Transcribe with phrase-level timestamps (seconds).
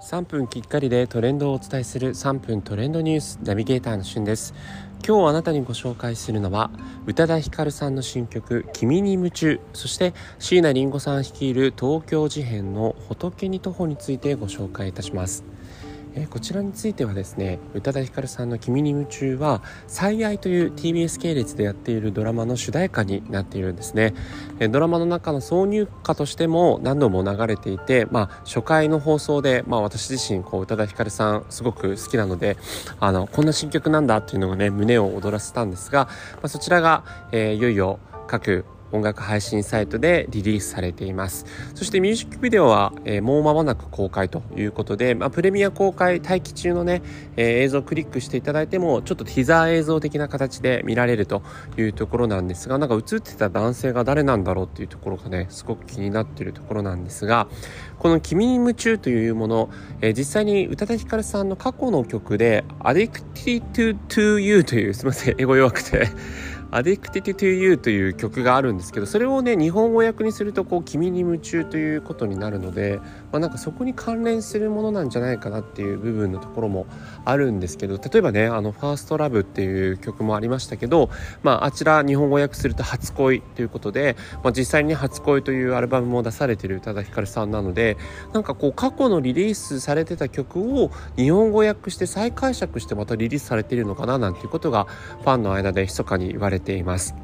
[0.00, 4.54] 3分きっかりでトレンドをお伝えする3分トレンドニュースナビゲーターのしゅんです。
[5.06, 6.70] 今日あなたにご紹介するのは
[7.06, 15.44] 宇多田ヒカルさんの新曲「君に夢中」そして椎名林檎さん率いる東京事変の「仏に徒歩」についてご紹介いたします。
[16.14, 24.14] えー、こちらについてはですね宇多田ヒカルさんの「君に夢中」は「最愛」という TBS 系列でやっているドラマの主題歌になっているんですね、
[24.58, 32.56] えー、ドラマの中の挿入歌としても何度も流れていて、まあ、初回の放送で、まあ、私自身こう宇多田ヒカルさんすごく好きなので
[32.98, 41.46] あのこんな新曲なんだっていうのがね胸を躍らせたんですが、まあ、そちらが、えー、いよいよ各音楽配信サイトでリリースされています。
[41.74, 47.02] そしてミュージックビデオは、えー、もう間もなく公開ということで、まあ、プレミア公開待機中のね、
[47.36, 51.42] えー、映像をクリックしていただいてもちょっとティザー映像的な形で見られると
[51.76, 57.48] いうところなんですがなんか映ってた男性が誰なんだろうっていうところがねすごく気になっているところなんですが
[57.98, 66.08] この「君に夢中」というもの、えー、実際に宇多田ヒカルさんの過去の曲で「Addicted to You」というすみません英語弱くて
[66.72, 73.00] Addicted to You という曲があるんですけどそれをね日本語訳にするとこう君に夢中ということになるので、
[73.32, 76.86] まあ、なんかそこに関連するものなんじゃないかなっていう部分のところも
[77.24, 81.10] あるんですけど例えばねあのファーストラブっていう曲もありましたけど、
[81.42, 87.96] まあ、あちら日本語訳すると初恋ということで、まあ、実際に初恋というアルバムも出されてる宇多田ヒカルさんなので
[88.32, 97.14] なんかこう過去のリリースされてた曲を日本語訳して再解釈してまたリリースされてるのかななんていうことがファンの間で密かに言われてています。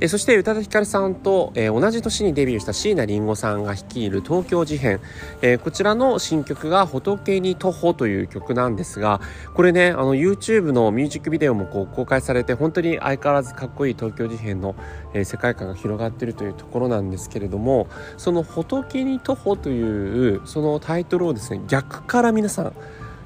[0.00, 5.00] えそして宇多田ヒカルさんと、え、同じ年にデビューした椎名林檎さんが率いる東京事変、
[5.42, 9.20] え、こちらの新曲が「仏に徒歩」という曲なんですが
[9.54, 14.76] これねあの YouTube のミュージックビデオもこう公開されて本当に相変わらずかっこいい東京事変の、
[15.14, 22.72] え、世界観が広がっているというところなんですけれどもその「仏に徒歩」というそのタイトルをですね逆から皆さん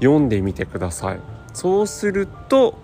[0.00, 1.20] 読んでみてください。
[1.52, 2.74] そうすると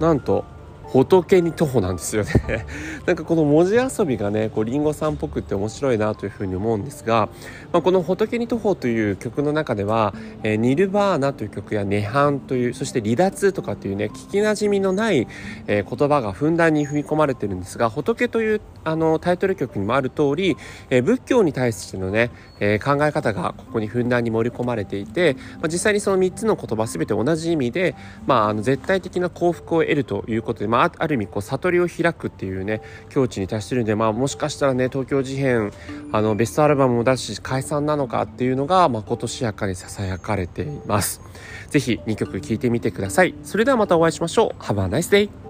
[0.00, 0.44] なんと
[0.92, 2.66] 仏に徒歩なんですよね。
[3.06, 7.28] なんかこの文字遊びがねこうリンゴさんっぽくって面白いなというふうに思うんですが、
[7.72, 15.28] まあ、この「仏に徒歩」という曲の中では「えー、ニルバーナ」という曲や「涅槃」というそして「離脱」とかっていうね聞きなじみのない、
[15.68, 20.56] えー、言葉がふんだんに踏み込まれてるんですが「仏」というあのタイトル曲にもある通り、
[20.88, 27.94] えー、仏教に対してのね、えー、考え方がここにふんだんに盛り込まれていて、まあ、実際にその3つの言葉全て同じ意味で、
[28.26, 35.72] まあ、あの絶対的な幸福を得るということで、まあ、ある意味こう悟りを開くっていうね境地に達してるんで、まあ、もしかしたらね東京事変
[36.12, 41.20] あのベストアルバムも出し解散なのかっていうのがまことしやかにささやかれています。
[41.68, 43.34] ぜひ2曲聴いてみてください。
[43.44, 44.62] それではまたお会いしましょう。
[44.62, 45.49] Have a nice day!